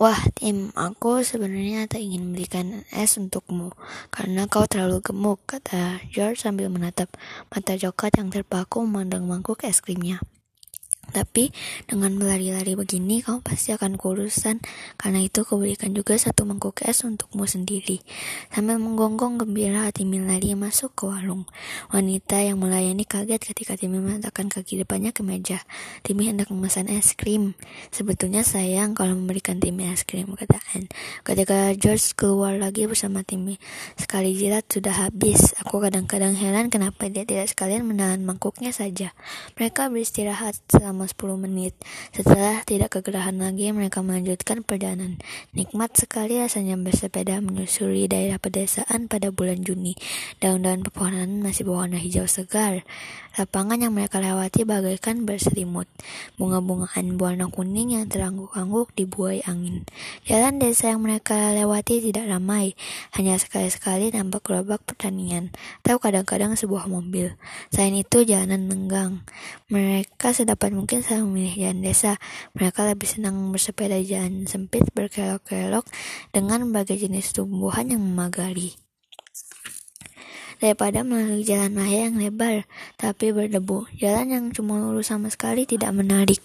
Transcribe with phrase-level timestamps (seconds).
[0.00, 3.76] Wah, Tim, aku sebenarnya tak ingin memberikan es untukmu
[4.08, 7.12] karena kau terlalu gemuk, kata George sambil menatap
[7.52, 10.24] mata coklat yang terpaku memandang mangkuk es krimnya.
[11.10, 11.50] Tapi
[11.90, 14.62] dengan berlari-lari begini kamu pasti akan kurusan.
[14.96, 18.02] Karena itu kuberikan juga satu mangkuk es untukmu sendiri.
[18.50, 21.46] Sambil menggonggong gembira Timi lari masuk ke warung.
[21.90, 25.62] Wanita yang melayani kaget ketika Timi meletakkan kaki depannya ke meja.
[26.06, 27.58] Timi hendak memesan es krim.
[27.90, 30.90] Sebetulnya sayang kalau memberikan Timi es krim, kata Anne.
[31.26, 33.56] Ketika George keluar lagi bersama Timi.
[33.96, 35.52] Sekali jilat sudah habis.
[35.64, 39.12] Aku kadang-kadang heran kenapa dia tidak sekalian menahan mangkuknya saja.
[39.56, 41.74] Mereka beristirahat selama selama 10 menit.
[42.12, 45.16] Setelah tidak kegerahan lagi, mereka melanjutkan perjalanan.
[45.56, 49.96] Nikmat sekali rasanya bersepeda menyusuri daerah pedesaan pada bulan Juni.
[50.44, 52.84] Daun-daun pepohonan masih berwarna hijau segar.
[53.38, 55.86] Lapangan yang mereka lewati bagaikan berselimut.
[56.36, 59.86] Bunga-bungaan berwarna kuning yang terangguk-angguk dibuai angin.
[60.26, 62.74] Jalan desa yang mereka lewati tidak ramai.
[63.16, 65.54] Hanya sekali-sekali nampak gerobak pertanian.
[65.86, 67.38] Atau kadang-kadang sebuah mobil.
[67.70, 69.22] Selain itu, jalanan lenggang.
[69.70, 72.18] Mereka sedapat mungkin mungkin saya memilih jalan desa.
[72.58, 75.86] Mereka lebih senang bersepeda jalan sempit berkelok-kelok
[76.34, 78.74] dengan berbagai jenis tumbuhan yang memagari
[80.58, 82.66] daripada melalui jalan raya yang lebar
[82.98, 83.86] tapi berdebu.
[84.02, 86.42] Jalan yang cuma lurus sama sekali tidak menarik.